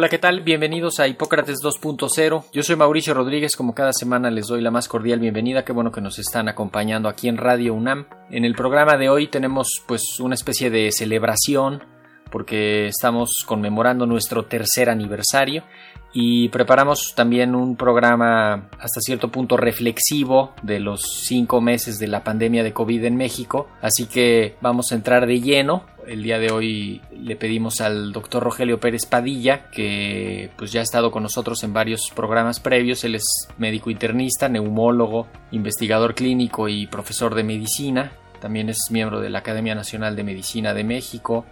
[0.00, 0.40] Hola, ¿qué tal?
[0.40, 2.44] Bienvenidos a Hipócrates 2.0.
[2.54, 5.62] Yo soy Mauricio Rodríguez, como cada semana les doy la más cordial bienvenida.
[5.62, 8.06] Qué bueno que nos están acompañando aquí en Radio UNAM.
[8.30, 11.84] En el programa de hoy tenemos pues una especie de celebración
[12.30, 15.64] porque estamos conmemorando nuestro tercer aniversario
[16.12, 22.24] y preparamos también un programa hasta cierto punto reflexivo de los cinco meses de la
[22.24, 23.68] pandemia de COVID en México.
[23.80, 25.84] Así que vamos a entrar de lleno.
[26.08, 30.82] El día de hoy le pedimos al doctor Rogelio Pérez Padilla, que pues ya ha
[30.82, 33.04] estado con nosotros en varios programas previos.
[33.04, 38.12] Él es médico internista, neumólogo, investigador clínico y profesor de medicina.
[38.40, 41.44] También es miembro de la Academia Nacional de Medicina de México,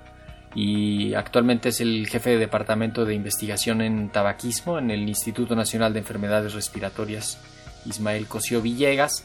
[0.54, 5.92] y actualmente es el jefe de departamento de investigación en tabaquismo en el Instituto Nacional
[5.92, 7.38] de Enfermedades Respiratorias
[7.86, 9.24] Ismael Cosío Villegas.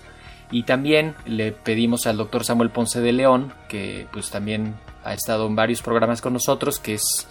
[0.51, 5.47] Y también le pedimos al doctor Samuel Ponce de León que pues también ha estado
[5.47, 7.27] en varios programas con nosotros que es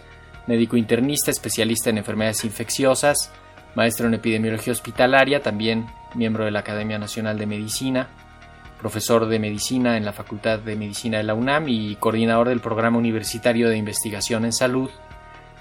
[0.46, 3.30] médico internista especialista en enfermedades infecciosas
[3.76, 8.08] maestro en epidemiología hospitalaria también miembro de la Academia Nacional de Medicina
[8.82, 12.98] profesor de medicina en la Facultad de Medicina de la UNAM y coordinador del Programa
[12.98, 14.90] Universitario de Investigación en Salud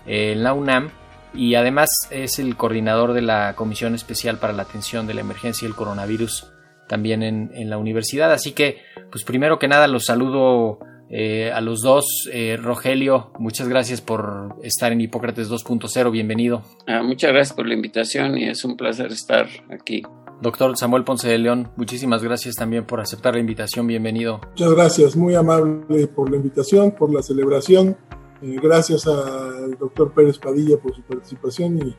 [0.08, 0.90] en la UNAM
[1.34, 5.68] y además es el coordinador de la Comisión Especial para la Atención de la Emergencia
[5.68, 6.52] del Coronavirus
[6.88, 8.34] también en, la universidad.
[8.34, 8.82] Así que,
[9.12, 10.80] pues primero que nada los saludo
[11.10, 12.28] eh, a los dos.
[12.34, 16.64] Eh, Rogelio, muchas gracias por estar en Hipócrates 2.0, bienvenido.
[16.88, 20.04] Ah, muchas gracias por la invitación y es un placer estar aquí.
[20.42, 23.86] Doctor Samuel Ponce de León, muchísimas gracias también por aceptar la invitación.
[23.86, 24.42] Bienvenido.
[24.50, 27.96] Muchas gracias, muy amable por la invitación, por la celebración.
[28.42, 31.96] Eh, gracias al doctor Pérez Padilla por su participación y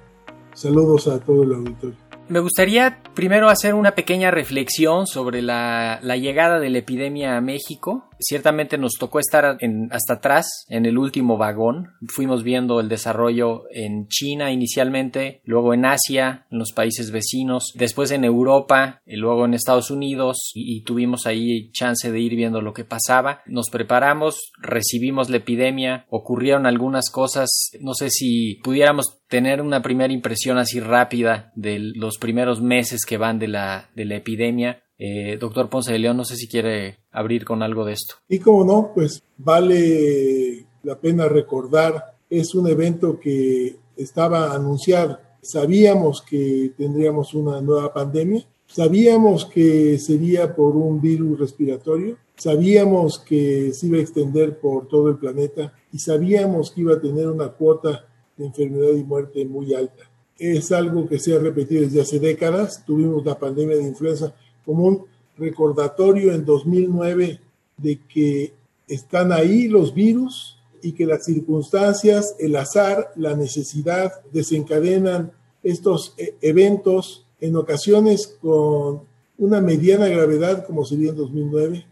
[0.54, 1.96] saludos a todo el auditorio.
[2.28, 8.08] Me gustaría primero hacer una pequeña reflexión sobre la, llegada de la epidemia a México.
[8.22, 9.58] Ciertamente nos tocó estar
[9.90, 11.92] hasta atrás, en el último vagón.
[12.08, 18.10] Fuimos viendo el desarrollo en China inicialmente, luego en Asia, en los países vecinos, después
[18.10, 22.72] en Europa, y luego en Estados Unidos, y tuvimos ahí chance de ir viendo lo
[22.72, 23.42] que pasaba.
[23.46, 30.12] Nos preparamos, recibimos la epidemia, ocurrieron algunas cosas, no sé si pudiéramos tener una primera
[30.12, 34.82] impresión así rápida de los primeros meses que van de la, de la epidemia.
[35.04, 38.14] Eh, doctor Ponce de León, no sé si quiere abrir con algo de esto.
[38.28, 45.18] Y como no, pues vale la pena recordar, es un evento que estaba anunciado.
[45.42, 53.72] Sabíamos que tendríamos una nueva pandemia, sabíamos que sería por un virus respiratorio, sabíamos que
[53.72, 57.48] se iba a extender por todo el planeta y sabíamos que iba a tener una
[57.48, 60.04] cuota de enfermedad y muerte muy alta.
[60.38, 62.84] Es algo que se ha repetido desde hace décadas.
[62.86, 64.32] Tuvimos la pandemia de influenza
[64.64, 65.04] como un
[65.36, 67.40] recordatorio en 2009
[67.76, 68.52] de que
[68.86, 76.34] están ahí los virus y que las circunstancias, el azar, la necesidad desencadenan estos e-,
[76.40, 79.02] eventos en ocasiones con
[79.38, 81.86] una mediana gravedad como sería en 2009,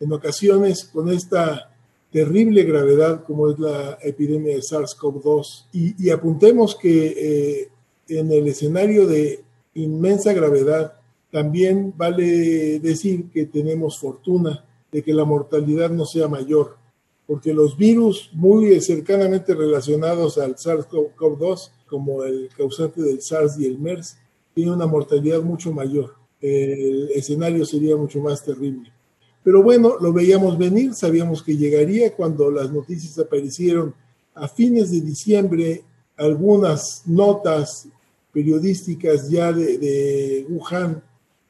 [0.00, 1.70] en ocasiones con esta
[2.10, 5.66] terrible gravedad como es la epidemia de SARS-CoV-2.
[5.72, 7.68] Y, apuntemos que eh,
[8.08, 9.44] en el escenario de
[9.74, 10.94] inmensa gravedad,
[11.36, 16.78] también vale decir que tenemos fortuna de que la mortalidad no sea mayor,
[17.26, 23.78] porque los virus muy cercanamente relacionados al SARS-CoV-2, como el causante del SARS y el
[23.78, 24.16] MERS,
[24.54, 26.14] tienen una mortalidad mucho mayor.
[26.40, 28.90] El escenario sería mucho más terrible.
[29.44, 33.94] Pero bueno, lo veíamos venir, sabíamos que llegaría cuando las noticias aparecieron
[34.34, 35.84] a fines de diciembre,
[36.16, 37.88] algunas notas
[38.32, 41.02] periodísticas ya de, Wuhan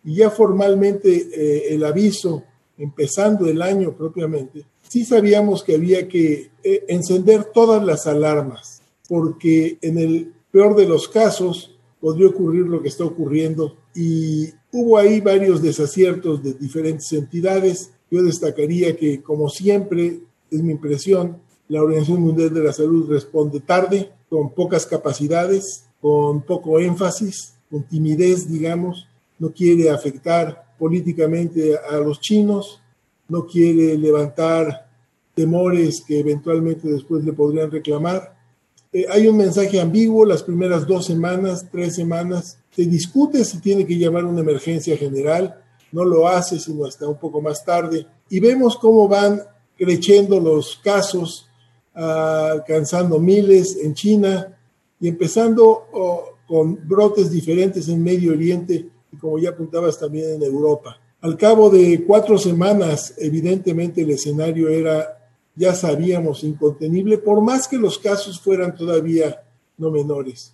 [0.07, 2.45] y ya formalmente eh, el aviso,
[2.79, 9.79] empezando el año propiamente, sí sabíamos que había que eh, encender todas las alarmas, porque
[9.83, 15.21] en el peor de los casos podría ocurrir lo que está ocurriendo y hubo ahí
[15.21, 17.91] varios desaciertos de diferentes entidades.
[18.09, 20.21] Yo destacaría que, como siempre,
[20.53, 26.43] es mi impresión, la Organización Mundial de la Salud responde tarde, con pocas capacidades, con
[26.43, 29.09] poco énfasis, con timidez, digamos,
[29.39, 32.81] no quiere afectar políticamente a los chinos,
[33.29, 34.87] no quiere levantar
[35.35, 38.37] temores que eventualmente después le podrían reclamar.
[38.93, 42.59] Eh, hay un mensaje ambiguo las primeras dos semanas, tres semanas.
[42.71, 45.63] Se discute si tiene que llamar una emergencia general,
[45.93, 48.07] no lo hace sino hasta un poco más tarde.
[48.31, 49.43] Y vemos cómo van
[49.77, 51.49] creciendo los casos,
[51.95, 54.57] ah, alcanzando miles en China
[54.99, 61.01] y empezando oh, con brotes diferentes en Medio Oriente como ya apuntabas también en Europa.
[61.21, 65.19] Al cabo de cuatro semanas, evidentemente el escenario era,
[65.55, 69.43] ya sabíamos, incontenible, por más que los casos fueran todavía
[69.79, 70.53] no menores.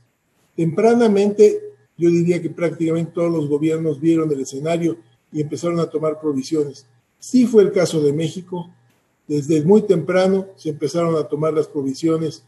[0.57, 1.61] Tempranamente,
[1.97, 4.97] yo diría que prácticamente todos los gobiernos vieron el escenario
[5.33, 6.87] y empezaron a tomar provisiones.
[7.19, 8.71] Sí fue el caso de México.
[9.27, 12.45] Desde muy temprano se empezaron a tomar las provisiones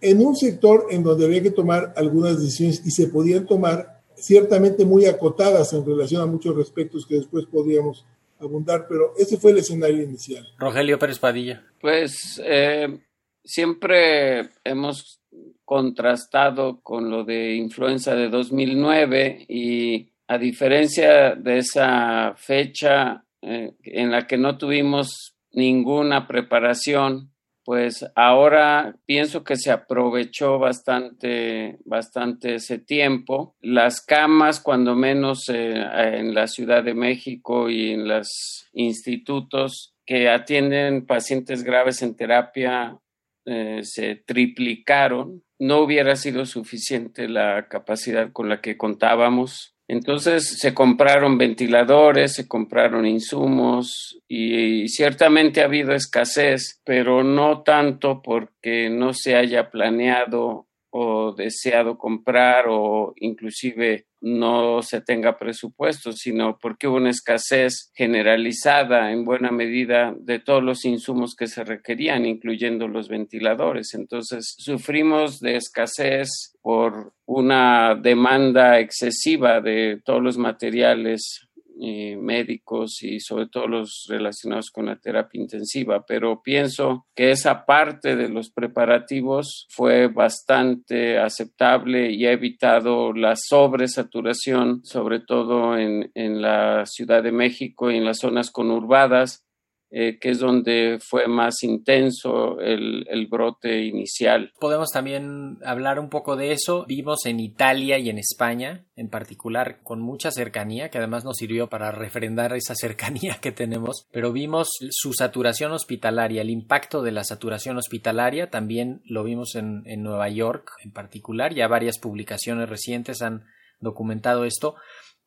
[0.00, 4.84] en un sector en donde había que tomar algunas decisiones y se podían tomar ciertamente
[4.84, 8.04] muy acotadas en relación a muchos respectos que después podríamos
[8.38, 10.46] abundar, pero ese fue el escenario inicial.
[10.58, 11.64] Rogelio Pérez Padilla.
[11.80, 13.00] Pues eh,
[13.44, 15.20] siempre hemos
[15.64, 24.10] contrastado con lo de influenza de 2009 y a diferencia de esa fecha eh, en
[24.10, 27.32] la que no tuvimos ninguna preparación
[27.68, 33.56] pues ahora pienso que se aprovechó bastante, bastante ese tiempo.
[33.60, 40.30] Las camas, cuando menos eh, en la Ciudad de México y en los institutos que
[40.30, 42.98] atienden pacientes graves en terapia,
[43.44, 45.44] eh, se triplicaron.
[45.58, 52.46] No hubiera sido suficiente la capacidad con la que contábamos entonces se compraron ventiladores, se
[52.46, 60.68] compraron insumos y, ciertamente ha habido escasez, pero no tanto porque no se haya planeado
[60.90, 69.12] o deseado comprar o inclusive no se tenga presupuesto, sino porque hubo una escasez generalizada
[69.12, 73.94] en buena medida de todos los insumos que se requerían, incluyendo los ventiladores.
[73.94, 81.47] Entonces, sufrimos de escasez por una demanda excesiva de todos los materiales
[81.80, 87.64] eh, médicos y sobre todo los relacionados con la terapia intensiva, pero pienso que esa
[87.66, 96.10] parte de los preparativos fue bastante aceptable y ha evitado la sobresaturación, sobre todo en,
[96.14, 99.47] en la Ciudad de México y en las zonas conurbadas,
[99.90, 104.52] eh, que es donde fue más intenso el, el, brote inicial.
[104.60, 106.84] Podemos también hablar un poco de eso.
[106.86, 111.68] Vimos en Italia y en España, en particular, con mucha cercanía, que además nos sirvió
[111.68, 117.24] para refrendar esa cercanía que tenemos, pero vimos su saturación hospitalaria, el impacto de la
[117.24, 123.22] saturación hospitalaria, también lo vimos en, en Nueva York en particular, ya varias publicaciones recientes
[123.22, 123.44] han
[123.80, 124.74] documentado esto,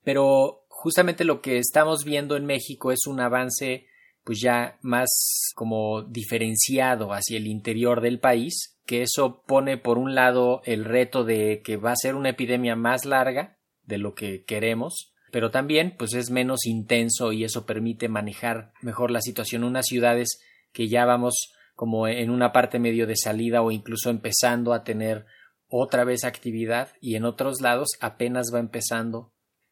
[0.03, 3.87] pero justamente lo que estamos viendo en México es un avance
[4.23, 5.09] pues ya más
[5.55, 11.23] como diferenciado hacia el interior del país, que eso pone por un lado el reto
[11.23, 15.95] de que va a ser una epidemia más larga de lo que queremos, pero también
[15.97, 19.63] pues es menos intenso y eso permite manejar mejor la situación.
[19.63, 20.39] Unas ciudades
[20.71, 25.25] que ya vamos como en una parte medio de salida o incluso empezando a tener
[25.67, 29.31] otra vez actividad y en otros lados apenas va empezando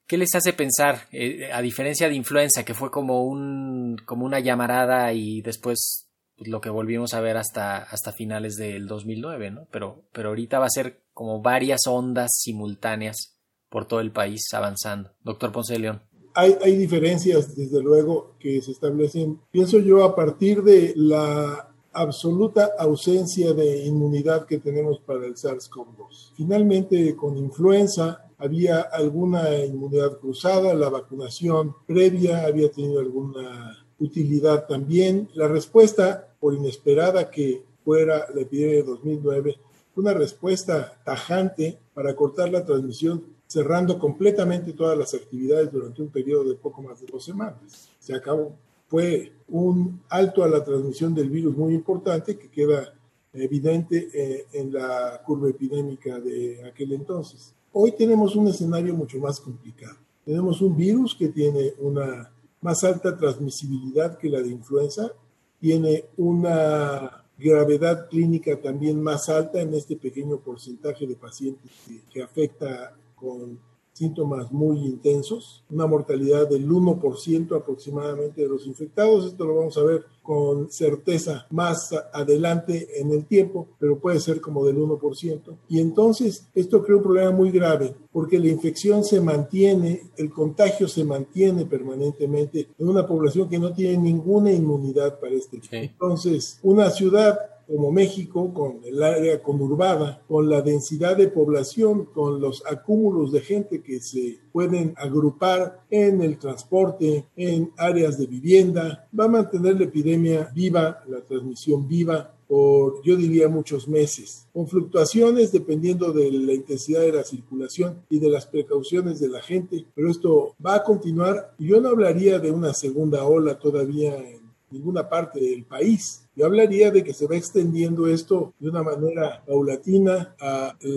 [0.10, 4.40] ¿Qué les hace pensar, eh, a diferencia de influenza, que fue como, un, como una
[4.40, 9.68] llamarada y después pues, lo que volvimos a ver hasta, hasta finales del 2009, ¿no?
[9.70, 13.36] Pero, pero ahorita va a ser como varias ondas simultáneas
[13.70, 15.12] por todo el país avanzando.
[15.24, 16.02] Doctor Ponce de León.
[16.34, 22.72] Hay, hay diferencias, desde luego, que se establecen, pienso yo, a partir de la absoluta
[22.80, 26.34] ausencia de inmunidad que tenemos para el SARS-CoV-2.
[26.36, 35.30] Finalmente, con influenza había alguna inmunidad cruzada, la vacunación previa había tenido alguna utilidad también.
[35.34, 39.58] La respuesta, por inesperada que fuera la epidemia de 2009,
[39.94, 46.10] fue una respuesta tajante para cortar la transmisión, cerrando completamente todas las actividades durante un
[46.10, 47.90] periodo de poco más de dos semanas.
[48.00, 48.54] Se acabó
[48.90, 52.92] fue un alto a la transmisión del virus muy importante que queda
[53.32, 57.54] evidente eh, en la curva epidémica de aquel entonces.
[57.72, 59.98] Hoy tenemos un escenario mucho más complicado.
[60.26, 65.12] Tenemos un virus que tiene una más alta transmisibilidad que la de influenza,
[65.60, 71.72] tiene una gravedad clínica también más alta en este pequeño porcentaje de pacientes
[72.12, 73.60] que, afecta con
[74.00, 79.26] síntomas muy intensos, una mortalidad del 1% aproximadamente de los infectados.
[79.26, 84.40] Esto lo vamos a ver con certeza más adelante en el tiempo, pero puede ser
[84.40, 85.58] como del 1%.
[85.68, 90.88] Y entonces esto crea un problema muy grave porque la infección se mantiene, el contagio
[90.88, 95.60] se mantiene permanentemente en una población que no tiene ninguna inmunidad para este.
[95.72, 97.38] Entonces, una ciudad
[97.70, 103.42] como México, con el área conurbada, con la densidad de población, con los acúmulos de
[103.42, 109.78] gente que se pueden agrupar en el transporte, en áreas de vivienda, va a mantener
[109.78, 116.32] la epidemia viva, la transmisión viva por, yo diría, muchos meses, con fluctuaciones dependiendo de
[116.32, 120.78] la intensidad de la circulación y de las precauciones de la gente, pero esto va
[120.78, 121.54] a continuar.
[121.60, 124.39] Yo no hablaría de una segunda ola todavía en
[124.72, 129.44] ninguna parte del país, yo hablaría de que se va extendiendo esto de una manera
[129.46, 130.88] paulatina a eh,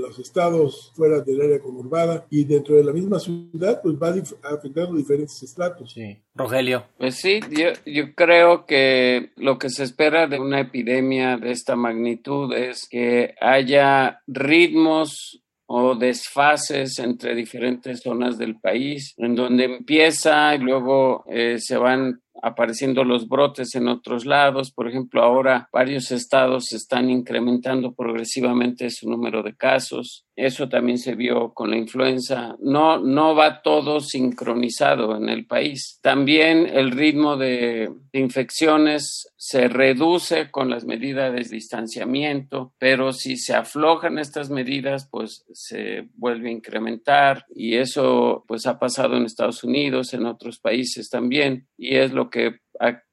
[0.00, 4.94] los estados fuera del área conurbada y dentro de la misma ciudad, pues va afectando
[4.94, 5.92] diferentes estratos.
[5.92, 6.18] Sí.
[6.36, 6.84] Rogelio.
[6.98, 11.74] Pues sí, yo, yo creo que lo que se espera de una epidemia de esta
[11.74, 20.54] magnitud es que haya ritmos o desfases entre diferentes zonas del país, en donde empieza
[20.54, 24.72] y luego eh, se van apareciendo los brotes en otros lados.
[24.72, 30.24] Por ejemplo, ahora varios estados están incrementando progresivamente su número de casos.
[30.34, 32.56] Eso también se vio con la influenza.
[32.60, 35.98] No, no va todo sincronizado en el país.
[36.02, 43.54] También el ritmo de, infecciones se reduce con las medidas de distanciamiento, pero si se
[43.54, 49.64] aflojan estas medidas, pues se vuelve a incrementar y eso pues ha pasado en Estados
[49.64, 52.60] Unidos, en otros países también y es lo que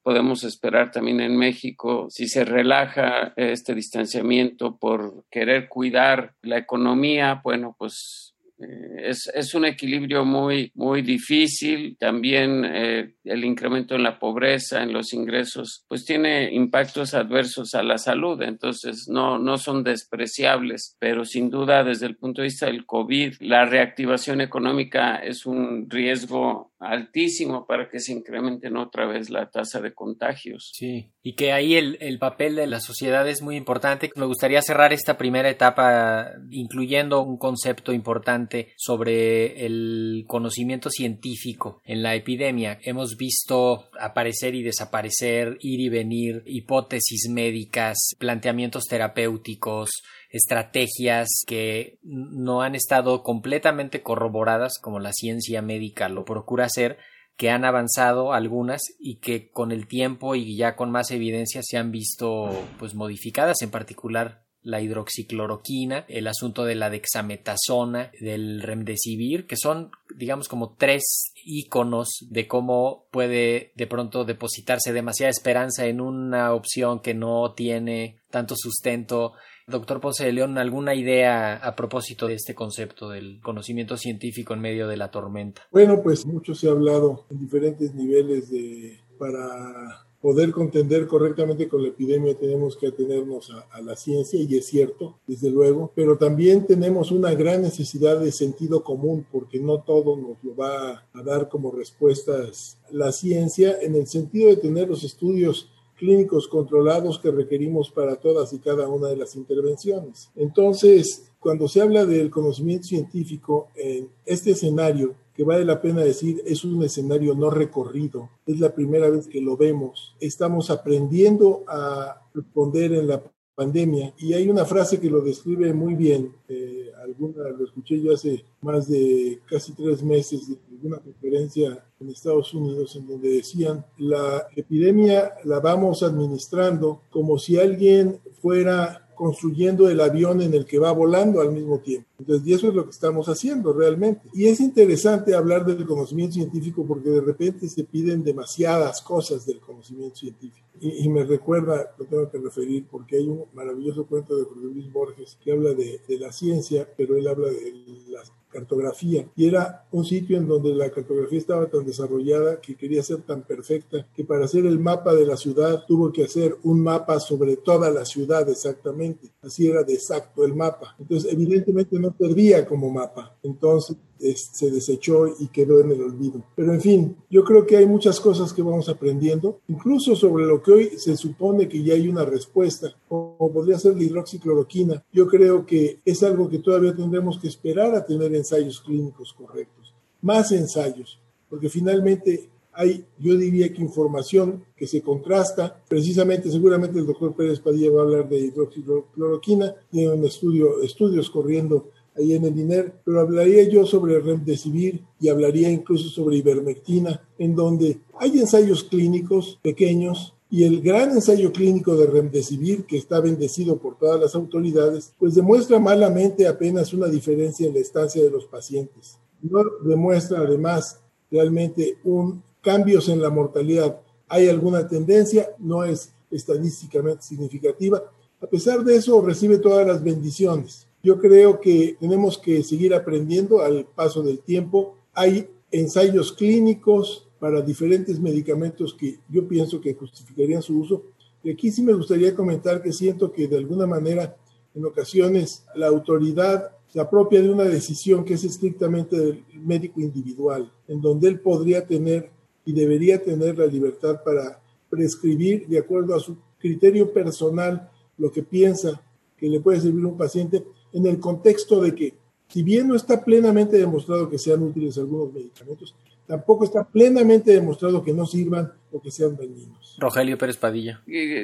[0.10, 7.42] podemos esperar también en México si se relaja este distanciamiento por querer cuidar la economía,
[7.44, 11.96] bueno, pues eh, es, es, un equilibrio muy, muy difícil.
[12.00, 17.84] También eh, el incremento en la pobreza, en los ingresos, pues tiene impactos adversos a
[17.84, 18.42] la salud.
[18.42, 23.36] Entonces, no, no son despreciables, pero sin duda, desde el punto de vista del COVID,
[23.42, 29.82] la reactivación económica es un riesgo altísimo para que se incrementen otra vez la tasa
[29.82, 30.72] de contagios.
[30.74, 34.10] Sí, y que ahí el, el, papel de la sociedad es muy importante.
[34.16, 42.02] Me gustaría cerrar esta primera etapa incluyendo un concepto importante sobre el conocimiento científico en
[42.02, 42.80] la epidemia.
[42.84, 49.90] Hemos visto aparecer y desaparecer, ir y venir, hipótesis médicas, planteamientos terapéuticos,
[50.30, 56.98] estrategias que no han estado completamente corroboradas como la ciencia médica lo procura hacer,
[57.36, 61.78] que han avanzado algunas y que con el tiempo y ya con más evidencia se
[61.78, 69.48] han visto pues modificadas, en particular la hidroxicloroquina, el asunto de la dexametasona, del remdesivir,
[69.48, 76.02] que son, digamos, como tres iconos de cómo puede de pronto depositarse demasiada esperanza en
[76.02, 79.34] una opción que no tiene tanto sustento
[79.70, 84.62] Doctor Ponce de León, ¿alguna idea a propósito de este concepto del conocimiento científico en
[84.62, 85.62] medio de la tormenta?
[85.72, 91.82] Bueno, pues mucho se ha hablado en diferentes niveles de para poder contender correctamente con
[91.82, 96.66] la epidemia tenemos que atenernos a, la ciencia y es cierto, desde luego, pero también
[96.66, 101.48] tenemos una gran necesidad de sentido común porque no todo nos lo va a dar
[101.48, 107.92] como respuestas la ciencia en el sentido de tener los estudios clínicos controlados que requerimos
[107.92, 110.32] para todas y cada una de las intervenciones.
[110.36, 116.42] Entonces, cuando se habla del conocimiento científico en este escenario, que vale la pena decir,
[116.46, 122.22] es un escenario no recorrido, es la primera vez que lo vemos, estamos aprendiendo a
[122.34, 123.24] responder en la
[123.56, 128.14] pandemia y hay una frase que lo describe muy bien, eh, alguna lo escuché yo
[128.14, 130.50] hace más de casi tres meses
[130.84, 137.60] una conferencia en Estados Unidos en donde decían la epidemia la vamos administrando como si
[137.60, 142.08] alguien fuera construyendo el avión en el que va volando al mismo tiempo.
[142.20, 144.30] Entonces, y eso es lo que estamos haciendo realmente.
[144.34, 149.60] Y es interesante hablar del conocimiento científico porque de repente se piden demasiadas cosas del
[149.60, 150.66] conocimiento científico.
[150.80, 154.64] Y, y me recuerda, lo tengo que referir, porque hay un maravilloso cuento de Jorge
[154.64, 157.74] Luis Borges que habla de, de la ciencia, pero él habla de
[158.08, 159.26] las cartografía.
[159.36, 163.44] Y era un sitio en donde la cartografía estaba tan desarrollada que quería ser tan
[163.44, 167.58] perfecta que para hacer el mapa de la ciudad tuvo que hacer un mapa sobre
[167.58, 169.30] toda la ciudad exactamente.
[169.42, 170.96] Así era de exacto el mapa.
[171.00, 173.36] Entonces evidentemente no servía como mapa.
[173.44, 176.44] Entonces se desechó y quedó en el olvido.
[176.56, 180.62] Pero en fin, yo creo que hay muchas cosas que vamos aprendiendo, incluso sobre lo
[180.62, 185.04] que hoy se supone que ya hay una respuesta, como podría ser la hidroxicloroquina.
[185.12, 189.94] Yo creo que es algo que todavía tendremos que esperar a tener ensayos clínicos correctos,
[190.22, 195.82] más ensayos, porque finalmente hay, yo diría que información que se contrasta.
[195.90, 201.30] Precisamente, seguramente el doctor Pérez Padilla va a hablar de hidroxicloroquina, tiene un estudio, estudios
[201.30, 207.22] corriendo ahí en el INER, pero hablaría yo sobre remdesivir y hablaría incluso sobre ivermectina,
[207.38, 213.20] en donde hay ensayos clínicos pequeños y el gran ensayo clínico de remdesivir, que está
[213.20, 218.32] bendecido por todas las autoridades, pues demuestra malamente apenas una diferencia en la estancia de
[218.32, 219.20] los pacientes.
[219.42, 221.00] No demuestra además
[221.30, 224.02] realmente un cambios en la mortalidad.
[224.28, 228.04] Hay alguna tendencia, no es estadísticamente significativa.
[228.42, 230.88] A pesar de eso, recibe todas las bendiciones.
[231.02, 234.98] Yo creo que tenemos que seguir aprendiendo al paso del tiempo.
[235.14, 241.04] Hay ensayos clínicos para diferentes medicamentos que yo pienso que justificarían su uso.
[241.42, 244.36] Y aquí sí me gustaría comentar que siento que de alguna manera
[244.76, 250.72] en ocasiones la autoridad se apropia de una decisión que es estrictamente del médico individual,
[250.88, 252.32] en donde él podría tener
[252.66, 258.44] y debería tener la libertad para prescribir de acuerdo a su criterio personal lo que
[258.44, 259.02] piensa
[259.38, 262.14] que le puede servir a un paciente en el contexto de que,
[262.48, 265.96] si bien no está plenamente demostrado que sean útiles algunos medicamentos,
[266.30, 269.98] tampoco está plenamente demostrado que no sirvan o que sean dañinos.
[269.98, 271.02] Rogelio Pérez Padilla.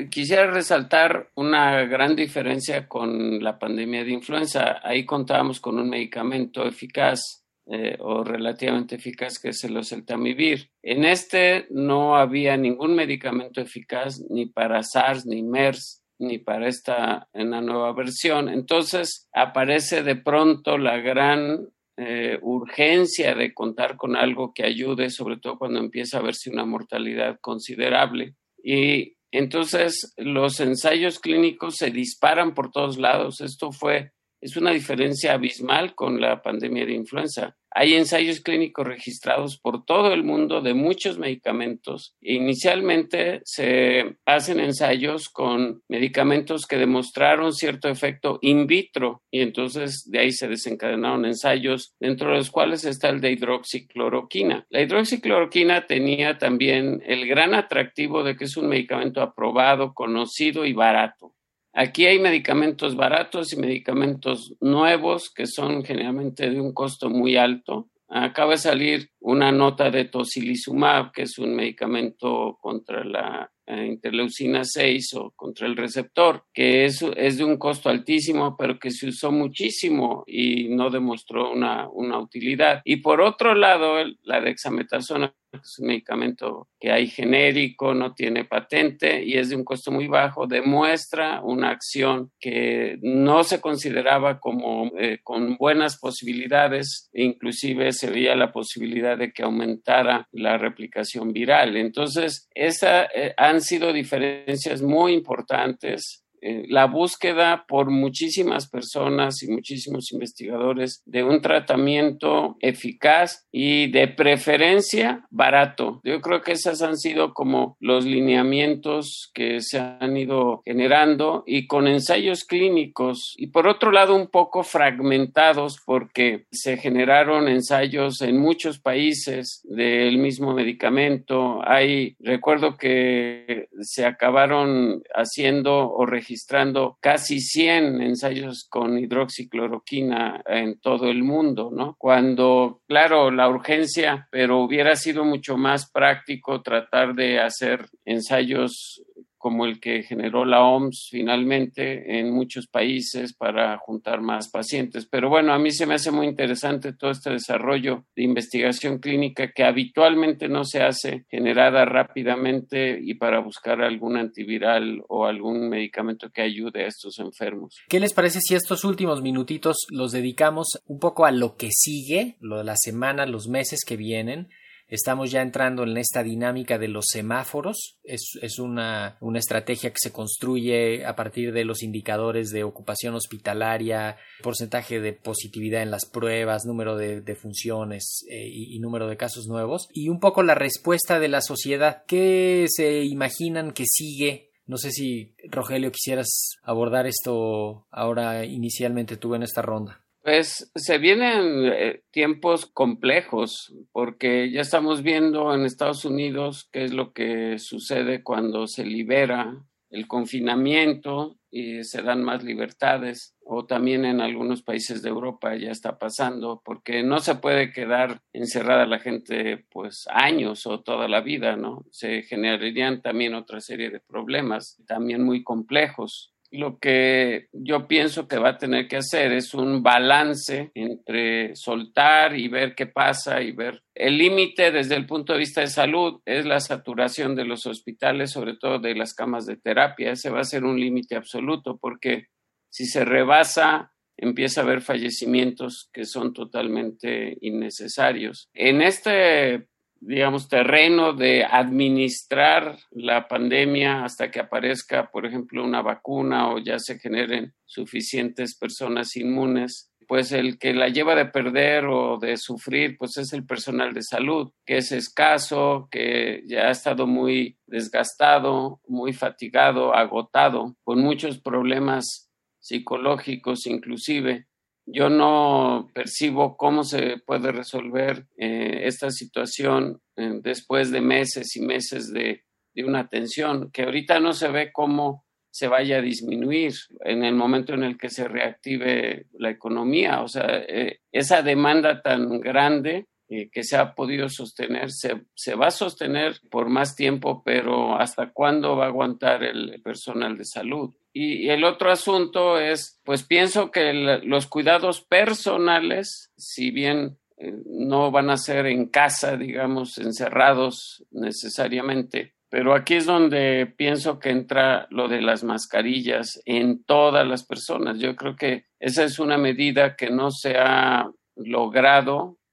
[0.09, 4.79] Quisiera resaltar una gran diferencia con la pandemia de influenza.
[4.83, 10.69] Ahí contábamos con un medicamento eficaz eh, o relativamente eficaz que es el oseltamivir.
[10.83, 17.29] En este no había ningún medicamento eficaz ni para SARS ni MERS ni para esta
[17.33, 18.49] en la nueva versión.
[18.49, 25.37] Entonces aparece de pronto la gran eh, urgencia de contar con algo que ayude, sobre
[25.37, 28.35] todo cuando empieza a verse una mortalidad considerable.
[28.63, 33.41] Y entonces los ensayos clínicos se disparan por todos lados.
[33.41, 37.55] Esto fue, es una diferencia abismal con la pandemia de influenza.
[37.77, 42.15] Hay ensayos clínicos registrados por todo el mundo de muchos medicamentos.
[42.21, 50.19] Inicialmente se hacen ensayos con medicamentos que demostraron cierto efecto in vitro y entonces de
[50.19, 54.65] ahí se desencadenaron ensayos dentro de los cuales está el de hidroxicloroquina.
[54.69, 60.71] La hidroxicloroquina tenía también el gran atractivo de que es un medicamento aprobado, conocido y
[60.71, 61.35] barato.
[61.77, 67.89] Aquí hay medicamentos baratos y medicamentos nuevos que son generalmente de un costo muy alto.
[68.07, 74.63] Acaba de salir una nota de tocilizumab, que es un medicamento contra la eh, interleucina
[74.63, 79.09] 6 o contra el receptor, que es, es, de un costo altísimo, pero que se
[79.09, 82.81] usó muchísimo y no demostró una, una utilidad.
[82.85, 89.23] Y por otro lado, la dexametasona es un medicamento que hay genérico, no tiene patente
[89.23, 94.91] y es de un costo muy bajo, demuestra una acción que no se consideraba como
[94.97, 101.77] eh, con buenas posibilidades, inclusive se veía la posibilidad de que aumentara la replicación viral.
[101.77, 109.47] Entonces, esas eh, han sido diferencias muy importantes eh, la búsqueda por muchísimas personas y
[109.47, 116.01] muchísimos investigadores de un tratamiento eficaz y de preferencia barato.
[116.03, 121.65] Yo creo que esos han sido como los lineamientos que se han ido generando y
[121.65, 128.37] con ensayos clínicos y por otro lado un poco fragmentados porque se generaron ensayos en
[128.37, 131.67] muchos países del mismo medicamento.
[131.67, 140.77] Hay, recuerdo que se acabaron haciendo o registrando registrando casi 100 ensayos con hidroxicloroquina en
[140.81, 141.95] todo el mundo, ¿no?
[141.97, 149.01] Cuando, claro, la urgencia, pero hubiera sido mucho más práctico tratar de hacer ensayos
[149.45, 155.05] como el que generó la OMS finalmente en muchos países para juntar más pacientes.
[155.05, 159.51] Pero bueno, a mí se me hace muy interesante todo este desarrollo de investigación clínica
[159.51, 166.31] que habitualmente no se hace, generada rápidamente y para buscar algún antiviral o algún medicamento
[166.31, 167.77] que ayude a estos enfermos.
[167.87, 172.37] ¿Qué les parece si estos últimos minutitos los dedicamos un poco a lo que sigue,
[172.39, 174.49] lo de la semana, los meses que vienen?
[174.87, 177.97] Estamos ya entrando en esta dinámica de los semáforos.
[178.03, 183.15] Es, es una, una, estrategia que se construye a partir de los indicadores de ocupación
[183.15, 189.17] hospitalaria, porcentaje de positividad en las pruebas, número de, funciones eh, y, y, número de
[189.17, 189.87] casos nuevos.
[189.91, 192.03] Y un poco la respuesta de la sociedad.
[192.07, 194.51] ¿Qué se imaginan que sigue?
[194.67, 200.04] No sé si, Rogelio, quisieras abordar esto ahora inicialmente tú en esta ronda.
[200.25, 206.93] Pues se vienen eh, tiempos complejos porque ya estamos viendo en Estados Unidos qué es
[206.93, 214.03] lo que sucede cuando se libera el confinamiento y se dan más libertades o también
[214.03, 218.97] en algunos países de Europa ya está pasando porque no se puede quedar encerrada la
[218.97, 221.85] gente pues años o toda la vida, ¿no?
[221.91, 228.37] Se generarían también otra serie de problemas también muy complejos lo que yo pienso que
[228.37, 233.51] va a tener que hacer es un balance entre soltar y ver qué pasa y
[233.51, 237.65] ver el límite desde el punto de vista de salud es la saturación de los
[237.65, 240.11] hospitales, sobre todo de las camas de terapia.
[240.11, 242.27] Ese va a ser un límite absoluto porque
[242.69, 248.49] si se rebasa empieza a haber fallecimientos que son totalmente innecesarios.
[248.53, 249.67] En este
[249.99, 256.79] digamos, terreno de administrar la pandemia hasta que aparezca, por ejemplo, una vacuna o ya
[256.79, 262.97] se generen suficientes personas inmunes, pues el que la lleva de perder o de sufrir,
[262.97, 268.81] pues es el personal de salud, que es escaso, que ya ha estado muy desgastado,
[268.87, 272.29] muy fatigado, agotado, con muchos problemas
[272.59, 274.47] psicológicos inclusive
[274.85, 281.61] yo no percibo cómo se puede resolver eh, esta situación eh, después de meses y
[281.61, 282.43] meses de,
[282.77, 286.73] una atención que ahorita no se ve cómo se vaya a disminuir
[287.05, 290.21] en el momento en el que se reactive la economía.
[290.21, 295.67] O sea, eh, esa demanda tan grande que se ha podido sostener, se, se, va
[295.67, 300.93] a sostener por más tiempo, pero ¿hasta cuándo va a aguantar el personal de salud?
[301.11, 308.11] Y el otro asunto es, pues pienso que los cuidados personales, si bien eh, no
[308.11, 314.87] van a ser en casa, digamos, encerrados necesariamente, pero aquí es donde pienso que entra
[314.89, 317.97] lo de las mascarillas en todas las personas.
[317.99, 322.44] Yo creo que esa es una medida que no se ha logrado, eh,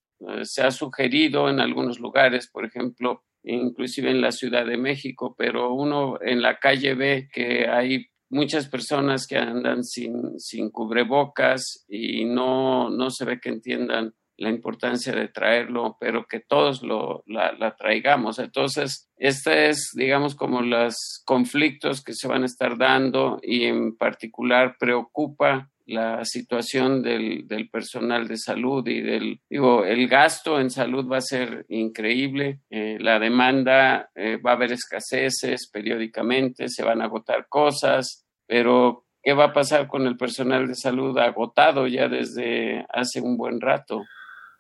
[0.43, 5.73] se ha sugerido en algunos lugares, por ejemplo, inclusive en la Ciudad de México, pero
[5.73, 12.25] uno en la calle ve que hay muchas personas que andan sin, sin cubrebocas y
[12.25, 17.53] no, no se ve que entiendan la importancia de traerlo, pero que todos lo, la,
[17.53, 18.39] la, traigamos.
[18.39, 23.97] Entonces, este es, digamos, como los conflictos que se van a estar dando y en
[23.97, 30.71] particular preocupa la situación del, del, personal de salud y del, digo, el gasto en
[30.71, 36.85] salud va a ser increíble, eh, la demanda, eh, va a haber escaseces periódicamente, se
[36.85, 41.87] van a agotar cosas, pero ¿qué va a pasar con el personal de salud agotado
[41.87, 44.03] ya desde hace un buen rato?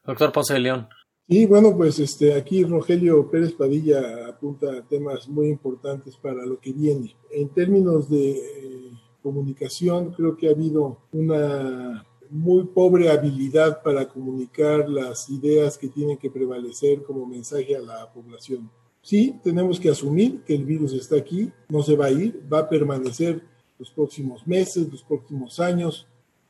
[0.04, 0.88] Doctor Ponce de León.
[1.28, 6.72] Y bueno, pues este, aquí Rogelio Pérez Padilla apunta temas muy importantes para lo que
[6.72, 7.16] viene.
[7.30, 8.91] En términos de
[9.22, 16.16] comunicación, creo que ha habido una muy pobre habilidad para comunicar las ideas que tienen
[16.16, 18.70] que prevalecer como mensaje a la población.
[19.02, 22.60] Sí, tenemos que asumir que el virus está aquí, no se va a ir, va
[22.60, 23.42] a permanecer
[23.78, 26.06] los próximos meses, los próximos años,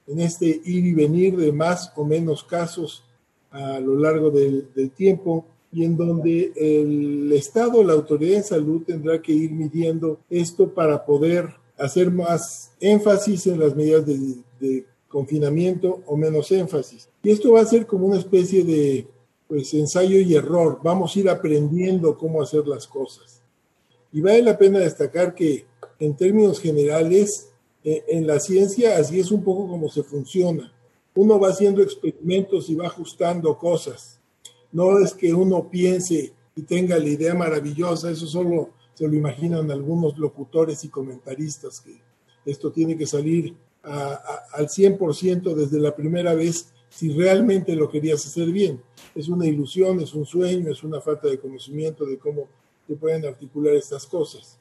[0.07, 3.05] en este ir y venir de más o menos casos
[3.51, 8.83] a lo largo del, del tiempo y en donde el Estado, la autoridad de salud
[8.87, 16.01] tendrá que ir midiendo esto para poder hacer más énfasis en las medidas de, confinamiento
[16.07, 17.07] o menos énfasis.
[17.23, 19.07] Y esto va a ser como una especie de
[19.47, 20.81] pues, ensayo y error.
[20.83, 23.42] Vamos a ir aprendiendo cómo hacer las cosas.
[24.11, 25.66] Y vale la pena destacar que
[25.99, 27.51] en términos generales,
[27.85, 30.73] eh, en la ciencia así es un poco como se funciona.
[31.14, 34.18] Uno va haciendo experimentos y va ajustando cosas.
[34.71, 38.71] No es que uno piense y tenga la idea maravillosa, eso solo
[39.03, 42.01] se lo imaginan algunos locutores y comentaristas que
[42.47, 48.53] esto tiene que salir al 100% desde la primera vez si realmente lo querías hacer
[48.53, 48.81] bien.
[49.12, 52.47] Es una ilusión, es un sueño, es una falta de conocimiento de cómo
[52.87, 54.57] se pueden articular estas cosas.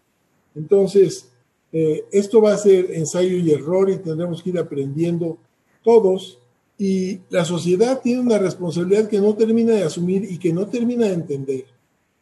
[0.56, 1.30] Entonces,
[1.72, 5.38] eh, esto va a ser ensayo y error y tendremos que ir aprendiendo
[5.84, 6.40] todos
[6.80, 11.06] y la sociedad tiene una responsabilidad que no termina de asumir y que no termina
[11.06, 11.66] de entender,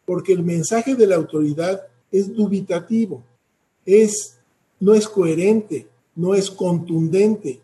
[0.04, 3.22] porque el mensaje de la autoridad es dubitativo,
[3.84, 4.38] es,
[4.78, 7.60] no es coherente, no es contundente.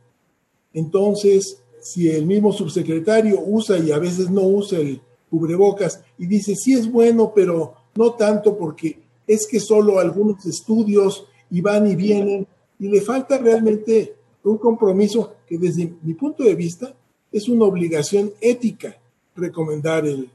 [0.72, 6.54] Entonces, si el mismo subsecretario usa y a veces no usa el cubrebocas y dice,
[6.54, 11.96] sí es bueno, pero no tanto porque es que solo algunos estudios y van y
[11.96, 12.46] vienen
[12.78, 16.94] y le falta realmente un compromiso que desde mi punto de vista
[17.32, 18.96] es una obligación ética
[19.34, 20.30] recomendar el,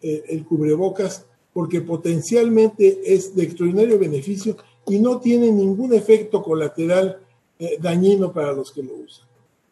[0.00, 4.56] el, el cubrebocas porque potencialmente es de extraordinario beneficio
[4.86, 7.20] y no tiene ningún efecto colateral
[7.58, 9.26] eh, dañino para los que lo usan.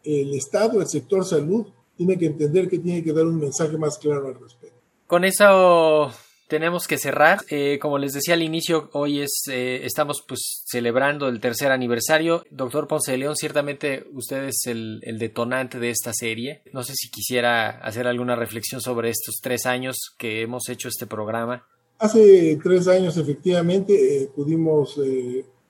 [0.04, 3.98] el Estado, el sector salud, tiene que entender que tiene que dar un mensaje más
[3.98, 4.76] claro al respecto.
[5.06, 6.10] Con eso
[6.48, 7.40] tenemos que cerrar.
[7.50, 12.44] Eh, como les decía al inicio, hoy es eh, estamos pues celebrando el tercer aniversario.
[12.50, 16.62] Doctor Ponce de León, ciertamente usted es el, el, detonante de esta serie.
[16.72, 21.06] No sé si quisiera hacer alguna reflexión sobre estos tres años que hemos hecho este
[21.06, 21.66] programa.
[21.98, 25.00] Hace tres años efectivamente eh, pudimos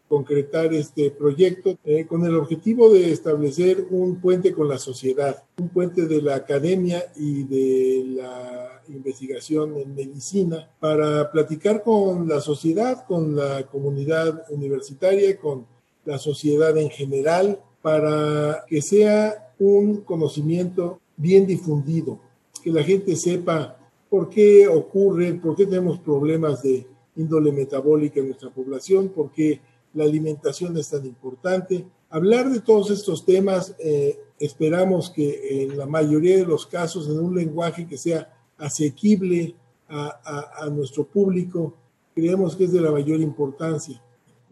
[0.09, 5.69] concretar este proyecto eh, con el objetivo de establecer un puente con la sociedad, un
[5.69, 13.05] puente de la academia y de la investigación en medicina para platicar con la sociedad,
[13.07, 15.67] con la comunidad universitaria, con
[16.05, 22.21] la sociedad en general, para que sea un conocimiento bien difundido,
[22.63, 28.27] que la gente sepa por qué ocurre, por qué tenemos problemas de índole metabólica en
[28.27, 29.61] nuestra población, por qué
[29.97, 31.87] la alimentación es tan importante.
[32.11, 37.19] Hablar de todos estos temas, eh, esperamos que en la mayoría de los casos en
[37.19, 39.57] un lenguaje que sea asequible
[39.89, 41.75] a, nuestro público,
[42.15, 44.03] creemos que es de la mayor importancia.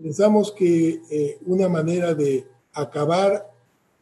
[0.01, 3.53] Pensamos que eh, una manera de acabar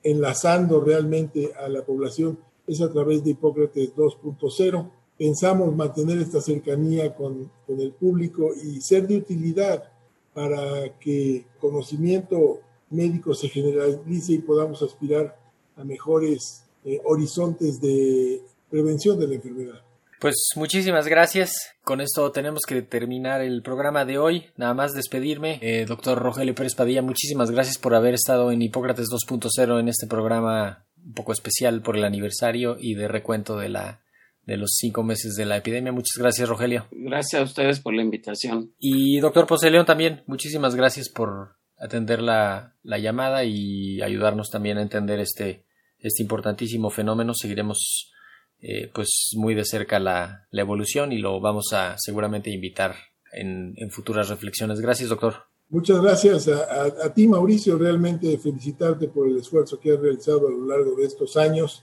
[0.03, 4.91] enlazando realmente a la población es a través de Hipócrates 2.0.
[5.19, 9.92] Pensamos mantener esta cercanía con el público y ser de utilidad
[10.35, 15.39] para que conocimiento médico se generalice y podamos aspirar
[15.77, 19.83] a mejores eh, horizontes de prevención de la enfermedad.
[20.21, 21.53] Pues muchísimas gracias.
[21.83, 24.45] Con esto tenemos que terminar el programa de hoy.
[24.57, 25.59] Nada más despedirme.
[25.63, 30.07] Eh, doctor Rogelio Pérez Padilla, muchísimas gracias por haber estado en Hipócrates 2.0 en este
[30.07, 34.01] programa un poco especial por el aniversario y de recuento de la
[34.45, 35.93] de los cinco meses de la epidemia.
[35.93, 36.87] Muchas gracias, Rogelio.
[36.91, 38.73] Gracias a ustedes por la invitación.
[38.79, 44.79] Y doctor José León también, muchísimas gracias por atender la, la, llamada y ayudarnos también
[44.79, 45.65] a entender este,
[45.99, 47.35] este importantísimo fenómeno.
[47.35, 48.13] Seguiremos
[48.61, 52.95] eh, pues muy de cerca la, la, evolución y lo vamos a seguramente invitar
[53.33, 54.81] en, en futuras reflexiones.
[54.81, 55.35] Gracias, doctor.
[55.71, 57.79] Muchas gracias a, a, a, ti, Mauricio.
[57.79, 61.83] Realmente felicitarte por el esfuerzo que has realizado a lo largo de estos años.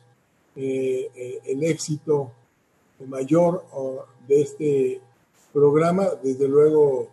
[0.55, 2.33] Eh, eh, el éxito
[3.07, 3.65] mayor
[4.27, 5.01] de este
[5.53, 7.09] programa, desde luego,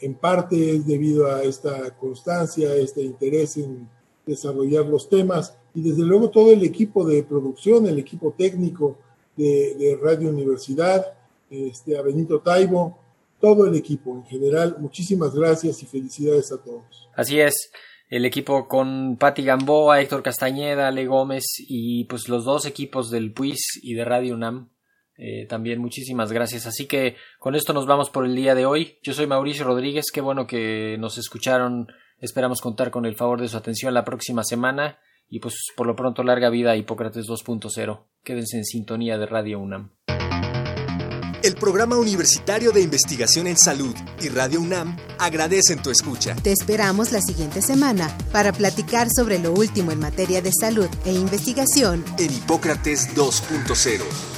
[0.00, 3.88] en parte es debido a esta constancia, este interés en
[4.26, 8.98] desarrollar los temas y desde luego todo el equipo de producción, el equipo técnico
[9.36, 11.14] de, Radio Universidad,
[11.50, 12.98] este, a Benito Taibo,
[13.40, 14.76] todo el equipo en general.
[14.80, 17.08] Muchísimas gracias y felicidades a todos.
[17.14, 17.70] Así es
[18.10, 23.32] el equipo con Patti Gamboa, Héctor Castañeda, Ale Gómez y pues los dos equipos del
[23.32, 24.70] PUIS y de Radio UNAM
[25.18, 26.66] eh, también muchísimas gracias.
[26.66, 28.98] Así que con esto nos vamos por el día de hoy.
[29.02, 31.88] Yo soy Mauricio Rodríguez, qué bueno que nos escucharon.
[32.20, 35.96] Esperamos contar con el favor de su atención la próxima semana y pues por lo
[35.96, 38.00] pronto larga vida a Hipócrates 2.0.
[38.22, 39.90] Quédense en sintonía de Radio UNAM.
[41.42, 46.34] El Programa Universitario de Investigación en Salud y Radio UNAM agradecen tu escucha.
[46.34, 51.12] Te esperamos la siguiente semana para platicar sobre lo último en materia de salud e
[51.12, 54.37] investigación en Hipócrates 2.0